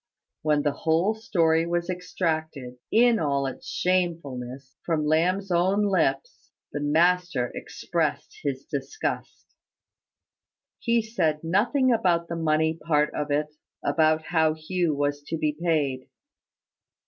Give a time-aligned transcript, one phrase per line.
[0.41, 6.79] When the whole story was extracted, in all its shamefulness, from Lamb's own lips, the
[6.79, 9.45] master expressed his disgust.
[10.79, 13.53] He said nothing about the money part of it
[13.83, 16.07] about how Hugh was to be paid.